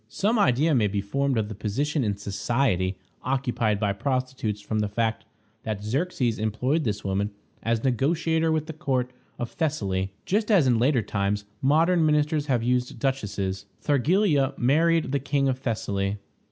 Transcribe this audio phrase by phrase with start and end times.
[0.09, 4.89] Some idea may be formed of the position in society occupied by prostitutes from the
[4.89, 5.25] fact
[5.61, 7.29] that Xerxes employed this woman
[7.61, 12.63] as negotiator with the court of Thessaly, just as in later times modern ministers have
[12.63, 13.67] used duchesses.
[13.79, 16.17] Thargelia married the King of Thessaly.